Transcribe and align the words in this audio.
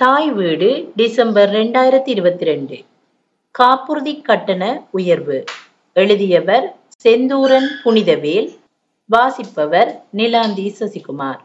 தாய் 0.00 0.30
வீடு 0.30 0.92
டிசம்பர் 0.96 1.50
ரெண்டாயிரத்தி 1.50 2.08
இருபத்தி 2.08 2.44
ரெண்டு. 2.44 2.76
காப்புறுதி 3.50 4.20
கட்டண 4.20 4.82
உயர்வு. 4.90 5.44
எழுதியவர் 5.92 6.76
செந்தூரன் 7.04 7.66
புனிதவேல் 7.84 8.58
வாசிப்பவர் 9.06 10.04
நிலாந்தி 10.16 10.66
சசிகுமார். 10.80 11.38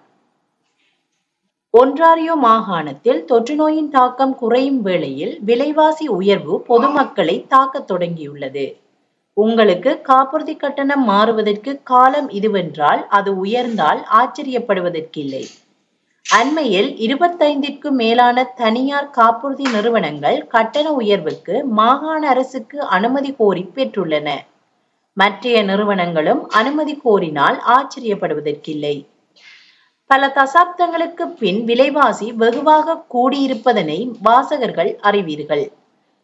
ஒன்றாரியோ 1.74 2.36
மாகாணத்தில் 2.36 3.26
தொற்று 3.26 3.56
நோயின் 3.56 3.90
தாக்கம் 3.90 4.36
குறையும் 4.36 4.82
வேளையில் 4.82 5.40
விலைவாசி 5.42 6.08
உயர்வு 6.08 6.62
பொதுமக்களை 6.62 7.48
தாக்கத் 7.48 7.92
தொடங்கியுள்ளது. 7.92 8.80
உங்களுக்கு 9.34 10.02
காப்புறுதி 10.02 10.56
கட்டணம் 10.56 11.04
மாறுவதற்கு 11.04 11.80
காலம் 11.84 12.30
இதுவென்றால் 12.30 13.08
அது 13.08 13.46
உயர்ந்தால் 13.46 14.04
ஆச்சரியப்படுவதற்கில்லை. 14.12 15.44
அண்மையில் 16.26 16.88
இருபத்தைந்திற்கும் 17.06 17.98
மேலான 18.02 18.44
தனியார் 18.44 19.10
காப்புறுதி 19.10 19.66
நிறுவனங்கள் 19.72 20.38
கட்டண 20.48 20.92
உயர்வுக்கு 20.92 21.56
மாகாண 21.80 22.22
அரசுக்கு 22.28 22.78
அனுமதி 22.82 23.32
கோரி 23.38 23.64
பெற்றுள்ளன. 23.76 24.30
மற்றைய 25.18 25.64
நிறுவனங்களும் 25.64 26.42
அனுமதி 26.50 26.96
கோரினால் 27.04 27.60
ஆச்சரியப்படுவதற்கில்லை. 27.76 28.96
பல 30.06 30.32
தசாப்தங்களுக்கு 30.40 31.28
பின் 31.40 31.64
விலைவாசி 31.64 32.32
வெகுவாக 32.32 32.98
கூடியிருப்பதனை 33.14 34.00
வாசகர்கள் 34.22 34.92
அறிவீர்கள். 35.02 35.66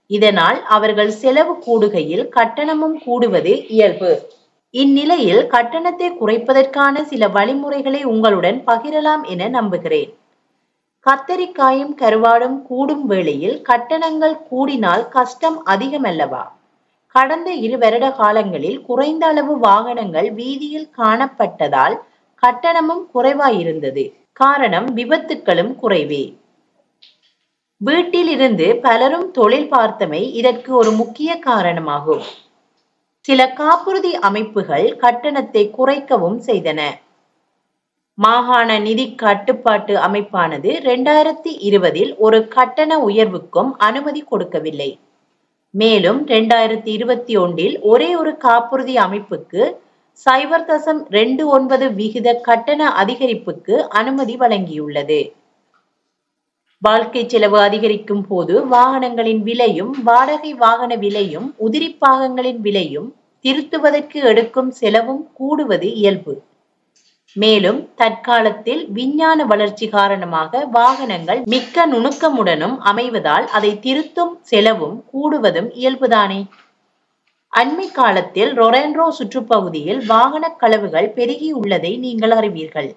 இதனால் 0.07 0.59
அவர்கள் 0.67 1.11
செலவு 1.11 1.55
கூடுகையில் 1.67 2.25
கட்டணமும் 2.35 2.97
கூடுவது 3.03 3.67
இயல்பு. 3.67 4.11
இந்நிலையில் 4.73 5.47
கட்டணத்தை 5.47 6.07
குறைப்பதற்கான 6.11 7.01
சில 7.01 7.27
வழிமுறைகளை 7.27 8.03
உங்களுடன் 8.03 8.63
பகிரலாம் 8.67 9.23
என 9.23 9.47
நம்புகிறேன். 9.47 10.11
கத்தரிக்காயும் 11.05 11.93
கருவாடும் 12.01 12.61
கூடும் 12.61 13.05
வேளையில் 13.05 13.61
கட்டணங்கள் 13.61 14.35
கூடினால் 14.51 15.07
கஷ்டம் 15.07 15.65
அதிகமல்லவா? 15.65 16.43
கடந்த 17.15 17.53
இரு 17.53 17.77
வருட 17.77 18.11
காலங்களில் 18.11 18.81
குறைந்த 18.81 19.27
அளவு 19.27 19.57
வாகனங்கள் 19.57 20.33
வீதியில் 20.33 20.89
காணப்பட்டதால் 20.97 21.95
கட்டணமும் 22.43 23.03
குறைவாயிருந்தது. 23.13 24.13
காரணம் 24.31 24.95
விபத்துக்களும் 24.95 25.73
குறைவே. 25.83 26.23
வீட்டில் 27.77 28.27
இருந்து 28.27 28.75
பலரும் 28.75 29.31
தொழில் 29.31 29.69
பார்த்தமை 29.69 30.21
இதற்கு 30.33 30.75
ஒரு 30.75 30.91
முக்கிய 30.91 31.39
காரணமாகும். 31.39 32.23
சில 33.21 33.53
காப்புறுதி 33.53 34.15
அமைப்புகள் 34.15 34.95
கட்டணத்தை 34.95 35.71
குறைக்கவும் 35.77 36.37
செய்தன. 36.45 36.81
மாகாண 38.13 38.79
நிதி 38.79 39.15
கட்டுப்பாட்டு 39.15 39.95
அமைப்பானது 39.95 40.69
இரண்டாயிரத்தி 40.85 41.51
இருபதில் 41.59 42.15
ஒரு 42.17 42.47
கட்டண 42.47 42.99
உயர்வுக்கும் 42.99 43.71
அனுமதி 43.77 44.21
கொடுக்கவில்லை. 44.21 44.99
மேலும் 45.73 46.27
இரண்டாயிரத்தி 46.27 46.87
இருபத்தி 46.87 47.37
ஒன்றில் 47.37 47.81
ஒரே 47.81 48.15
ஒரு 48.15 48.37
காப்புறுதி 48.37 48.95
அமைப்புக்கு 48.97 49.61
சைபர் 50.25 50.67
தசம் 50.69 51.01
ரெண்டு 51.09 51.47
ஒன்பது 51.47 51.89
விகித 51.89 52.33
கட்டண 52.41 52.81
அதிகரிப்புக்கு 53.03 53.75
அனுமதி 53.99 54.37
வழங்கியுள்ளது. 54.37 55.19
வாழ்க்கை 56.81 57.21
செலவு 57.27 57.57
அதிகரிக்கும் 57.59 58.21
போது 58.27 58.53
வாகனங்களின் 58.73 59.41
விலையும் 59.47 59.89
வாடகை 60.03 60.53
வாகன 60.53 60.95
விலையும் 60.95 61.47
உதிரி 61.65 61.89
பாகங்களின் 62.03 62.61
விலையும் 62.65 63.09
திருத்துவதற்கு 63.45 64.19
எடுக்கும் 64.23 64.69
செலவும் 64.71 65.23
கூடுவது 65.33 65.87
இயல்பு. 65.93 66.33
மேலும் 67.35 67.81
தற்காலத்தில் 67.95 68.81
விஞ்ஞான 68.91 69.45
வளர்ச்சி 69.45 69.89
காரணமாக 69.89 70.61
வாகனங்கள் 70.71 71.41
மிக்க 71.45 71.85
நுணுக்கமுடனும் 71.87 72.77
அமைவதால் 72.93 73.45
அதை 73.47 73.73
திருத்தும் 73.79 74.33
செலவும் 74.41 74.97
கூடுவதும் 75.13 75.69
இயல்புதானே? 75.81 76.41
அண்மை 77.53 77.91
காலத்தில் 77.91 78.51
ரொரென்ரோ 78.53 79.09
சுற்றுப்பகுதியில் 79.19 80.01
வாகன 80.05 80.55
களவுகள் 80.61 81.11
பெருகி 81.13 81.51
உள்ளதை 81.51 81.97
நீங்கள் 81.97 82.31
அறிவீர்கள். 82.31 82.89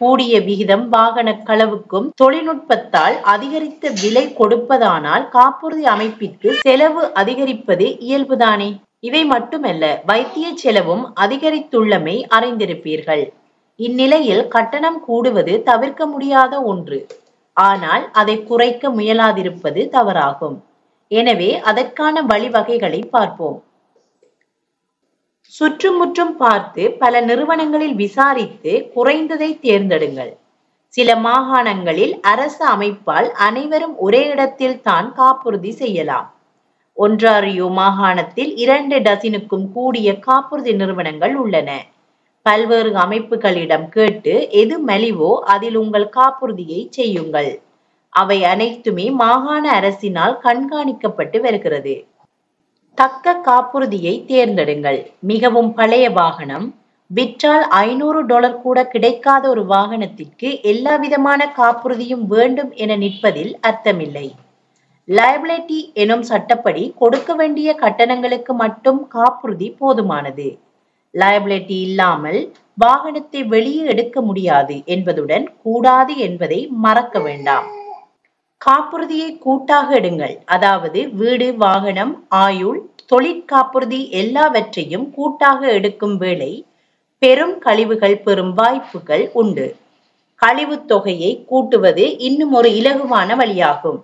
கூடிய 0.00 0.34
விகிதம் 0.40 0.84
வாகன 0.88 1.28
களவுக்கும் 1.48 2.06
தொழில்நுட்பத்தால் 2.20 3.16
அதிகரித்த 3.32 3.92
விலை 4.02 4.22
கொடுப்பதானால் 4.38 5.24
காப்புறுதி 5.28 5.84
அமைப்பிற்கு 5.94 6.50
செலவு 6.66 7.02
அதிகரிப்பது 7.12 7.86
இயல்புதானே? 8.08 8.70
இவை 9.08 9.22
மட்டுமல்ல 9.24 9.84
வைத்திய 10.06 10.46
செலவும் 10.54 11.04
அதிகரித்துள்ளமை 11.20 12.16
அறிந்திருப்பீர்கள். 12.38 13.24
இந்நிலையில் 13.76 14.42
கட்டணம் 14.48 14.98
கூடுவது 15.00 15.54
தவிர்க்க 15.62 16.06
முடியாத 16.06 16.54
ஒன்று. 16.62 16.98
ஆனால் 17.56 18.04
அதை 18.12 18.36
குறைக்க 18.42 18.90
முயலாதிருப்பது 18.90 19.80
தவறாகும். 19.96 20.56
எனவே 21.10 21.50
அதற்கான 21.70 22.22
வழிவகைகளை 22.22 23.00
பார்ப்போம். 23.10 23.58
சுற்றுமுற்றும் 25.52 26.36
பார்த்து 26.36 26.82
பல 26.92 27.20
நிறுவனங்களில் 27.20 27.94
விசாரித்து 27.94 28.72
குறைந்ததை 28.96 29.48
தேர்ந்தெடுங்கள். 29.60 30.32
சில 30.88 31.16
மாகாணங்களில் 31.16 32.20
அரசு 32.20 32.62
அமைப்பால் 32.74 33.28
அனைவரும் 33.46 33.96
ஒரே 33.96 34.22
இடத்தில் 34.28 34.80
தான் 34.80 35.12
காப்புறுதி 35.12 35.72
செய்யலாம். 35.72 36.28
ஒன்றாரியோ 36.96 37.66
மாகாணத்தில் 37.80 38.52
இரண்டு 38.56 38.96
டசினுக்கும் 38.98 39.66
கூடிய 39.72 40.18
காப்புறுதி 40.18 40.72
நிறுவனங்கள் 40.72 41.34
உள்ளன. 41.34 41.70
பல்வேறு 42.42 42.92
அமைப்புகளிடம் 42.94 43.88
கேட்டு 43.88 44.34
எது 44.50 44.76
மலிவோ 44.86 45.32
அதில் 45.54 45.74
உங்கள் 45.74 46.08
காப்புறுதியை 46.08 46.88
செய்யுங்கள். 46.90 47.50
அவை 48.12 48.44
அனைத்துமே 48.44 49.10
மாகாண 49.10 49.64
அரசினால் 49.80 50.36
கண்காணிக்கப்பட்டு 50.46 51.40
வருகிறது. 51.40 51.94
தக்க 52.98 53.34
காப்புறுதியை 53.34 54.24
தேர்ந்தெடுங்கள். 54.28 54.98
மிகவும் 55.20 55.74
பழைய 55.74 56.10
வாகனம். 56.10 56.66
விற்றால் 57.10 57.64
ஐநூறு 57.68 58.26
டாலர் 58.26 58.60
கூட 58.60 58.78
கிடைக்காத 58.86 59.48
ஒரு 59.48 59.62
வாகனத்திற்கு 59.66 60.48
எல்லா 60.62 60.96
விதமான 60.96 61.46
காப்புறுதியும் 61.56 62.26
வேண்டும் 62.26 62.70
என 62.72 62.96
நிற்பதில் 62.96 63.52
அர்த்தமில்லை. 63.68 64.26
லயபிலிட்டி 65.08 65.78
எனும் 65.94 66.22
சட்டப்படி 66.22 66.94
கொடுக்க 66.96 67.34
வேண்டிய 67.34 67.74
கட்டணங்களுக்கு 67.80 68.54
மட்டும் 68.54 69.00
காப்புறுதி 69.08 69.76
போதுமானது. 69.80 70.48
லயபிலிட்டி 71.14 71.78
இல்லாமல் 71.88 72.40
வாகனத்தை 72.80 73.40
வெளியே 73.46 73.84
எடுக்க 73.84 74.20
முடியாது 74.20 74.82
என்பதுடன் 74.84 75.46
கூடாது 75.62 76.16
என்பதை 76.16 76.60
மறக்க 76.86 77.18
வேண்டாம். 77.20 77.68
காப்புறுதியை 78.64 79.28
கூட்டாக 79.44 79.88
எடுங்கள். 79.98 80.34
அதாவது 80.44 81.00
வீடு 81.20 81.46
வாகனம் 81.56 82.12
ஆயுள் 82.28 82.80
தொழிற்காப்புறுதி 83.12 84.00
எல்லாவற்றையும் 84.22 85.06
கூட்டாக 85.10 85.60
எடுக்கும் 85.76 86.16
வேளை 86.16 86.50
பெரும் 87.22 87.54
கழிவுகள் 87.58 88.16
பெறும் 88.26 88.52
வாய்ப்புகள் 88.52 89.24
உண்டு. 89.32 89.66
கழிவு 90.42 90.76
தொகையை 90.84 91.32
கூட்டுவது 91.44 92.04
இன்னும் 92.28 92.52
ஒரு 92.52 92.68
இலகுவான 92.80 93.36
வழியாகும். 93.40 93.98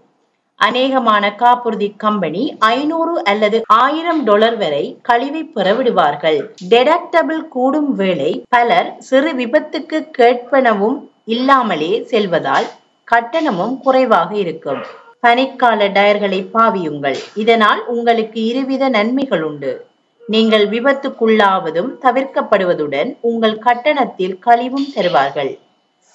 அநேகமான 0.61 1.25
காப்புறுதி 1.43 1.89
கம்பெனி 2.05 2.43
ஐநூறு 2.59 3.15
அல்லது 3.25 3.59
ஆயிரம் 3.67 4.25
டாலர் 4.25 4.57
வரை 4.57 4.85
கழிவை 5.03 5.43
பெற 5.45 5.75
விடுவார்கள். 5.75 6.41
டெடக்டபிள் 6.73 7.43
கூடும் 7.49 7.93
வேளை 7.95 8.33
பலர் 8.49 8.91
சிறு 9.09 9.33
விபத்துக்கு 9.43 10.01
கேட்பனவும் 10.19 10.99
இல்லாமலே 11.35 11.93
செல்வதால் 12.13 12.69
கட்டணமும் 13.15 13.79
குறைவாக 13.79 14.37
இருக்கும். 14.37 14.83
பனிக்கால 15.23 15.89
டயர்களை 15.89 16.41
பாவியுங்கள். 16.55 17.19
இதனால் 17.35 17.87
உங்களுக்கு 17.87 18.41
இருவித 18.41 18.89
நன்மைகள் 18.89 19.43
உண்டு. 19.43 19.87
நீங்கள் 20.27 20.69
விபத்துக்குள்ளாவதும் 20.69 21.91
தவிர்க்கப்படுவதுடன் 22.03 23.17
உங்கள் 23.21 23.59
கட்டணத்தில் 23.59 24.39
கழிவும் 24.39 24.93
தருவார்கள். 24.95 25.59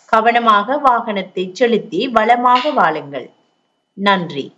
கவனமாக 0.06 0.82
வாகனத்தை 0.86 1.50
செலுத்தி 1.52 2.08
வளமாக 2.08 2.70
வாழுங்கள். 2.70 3.30
நன்றி. 3.94 4.56